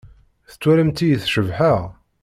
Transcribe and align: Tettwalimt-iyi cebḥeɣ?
Tettwalimt-iyi 0.49 1.17
cebḥeɣ? 1.33 1.81